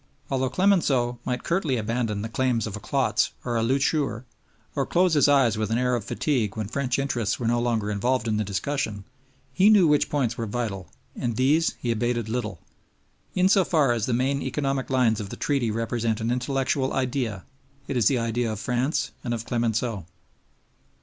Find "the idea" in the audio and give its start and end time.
18.07-18.51